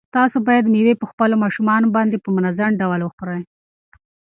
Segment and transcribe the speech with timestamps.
[0.15, 3.41] تاسو باید مېوې په خپلو ماشومانو باندې په منظم ډول وخورئ.